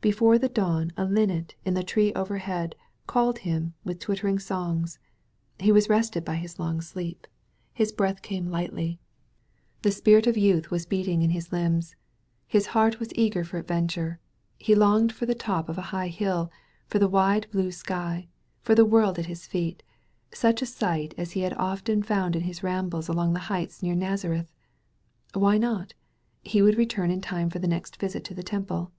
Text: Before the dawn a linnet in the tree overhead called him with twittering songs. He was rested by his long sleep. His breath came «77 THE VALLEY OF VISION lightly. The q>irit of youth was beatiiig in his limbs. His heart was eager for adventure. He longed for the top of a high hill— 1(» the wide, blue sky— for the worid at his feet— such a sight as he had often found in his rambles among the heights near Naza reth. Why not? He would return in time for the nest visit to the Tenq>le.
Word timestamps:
Before 0.00 0.38
the 0.38 0.48
dawn 0.48 0.92
a 0.96 1.04
linnet 1.04 1.56
in 1.64 1.74
the 1.74 1.82
tree 1.82 2.12
overhead 2.12 2.76
called 3.08 3.38
him 3.38 3.74
with 3.82 3.98
twittering 3.98 4.38
songs. 4.38 5.00
He 5.58 5.72
was 5.72 5.88
rested 5.88 6.24
by 6.24 6.36
his 6.36 6.60
long 6.60 6.80
sleep. 6.80 7.26
His 7.74 7.90
breath 7.90 8.22
came 8.22 8.44
«77 8.44 8.44
THE 8.44 8.50
VALLEY 8.50 8.64
OF 8.64 8.70
VISION 8.70 8.76
lightly. 8.76 9.00
The 9.82 9.88
q>irit 10.22 10.26
of 10.28 10.36
youth 10.36 10.70
was 10.70 10.86
beatiiig 10.86 11.24
in 11.24 11.30
his 11.30 11.50
limbs. 11.50 11.96
His 12.46 12.66
heart 12.68 13.00
was 13.00 13.08
eager 13.16 13.42
for 13.42 13.58
adventure. 13.58 14.20
He 14.56 14.76
longed 14.76 15.10
for 15.10 15.26
the 15.26 15.34
top 15.34 15.68
of 15.68 15.78
a 15.78 15.90
high 15.90 16.06
hill— 16.06 16.52
1(» 16.92 17.00
the 17.00 17.08
wide, 17.08 17.48
blue 17.50 17.72
sky— 17.72 18.28
for 18.60 18.76
the 18.76 18.86
worid 18.86 19.18
at 19.18 19.26
his 19.26 19.48
feet— 19.48 19.82
such 20.32 20.62
a 20.62 20.66
sight 20.66 21.12
as 21.18 21.32
he 21.32 21.40
had 21.40 21.54
often 21.54 22.04
found 22.04 22.36
in 22.36 22.42
his 22.42 22.62
rambles 22.62 23.08
among 23.08 23.32
the 23.32 23.40
heights 23.50 23.82
near 23.82 23.96
Naza 23.96 24.30
reth. 24.30 24.46
Why 25.34 25.58
not? 25.58 25.94
He 26.40 26.62
would 26.62 26.78
return 26.78 27.10
in 27.10 27.20
time 27.20 27.50
for 27.50 27.58
the 27.58 27.66
nest 27.66 27.96
visit 27.96 28.22
to 28.26 28.34
the 28.34 28.44
Tenq>le. 28.44 28.92